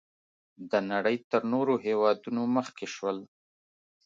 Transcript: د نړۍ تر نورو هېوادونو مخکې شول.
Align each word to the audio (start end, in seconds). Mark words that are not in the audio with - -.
د 0.71 0.73
نړۍ 0.91 1.17
تر 1.31 1.41
نورو 1.53 1.73
هېوادونو 1.85 2.41
مخکې 2.55 2.85
شول. 2.95 3.17